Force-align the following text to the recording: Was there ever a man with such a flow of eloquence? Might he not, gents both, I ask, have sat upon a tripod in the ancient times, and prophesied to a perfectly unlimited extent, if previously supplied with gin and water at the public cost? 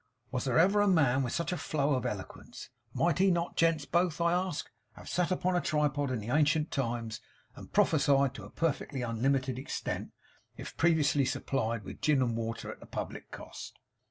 Was 0.31 0.45
there 0.45 0.57
ever 0.57 0.81
a 0.81 0.87
man 0.87 1.21
with 1.21 1.31
such 1.31 1.51
a 1.51 1.57
flow 1.57 1.93
of 1.93 2.07
eloquence? 2.07 2.69
Might 2.91 3.19
he 3.19 3.29
not, 3.29 3.55
gents 3.55 3.85
both, 3.85 4.19
I 4.19 4.33
ask, 4.33 4.71
have 4.93 5.07
sat 5.07 5.29
upon 5.29 5.55
a 5.55 5.61
tripod 5.61 6.09
in 6.09 6.17
the 6.17 6.29
ancient 6.35 6.71
times, 6.71 7.21
and 7.55 7.71
prophesied 7.71 8.33
to 8.33 8.43
a 8.43 8.49
perfectly 8.49 9.03
unlimited 9.03 9.59
extent, 9.59 10.11
if 10.57 10.75
previously 10.75 11.23
supplied 11.23 11.83
with 11.83 12.01
gin 12.01 12.19
and 12.23 12.35
water 12.35 12.71
at 12.71 12.79
the 12.79 12.87
public 12.87 13.29
cost? 13.29 13.77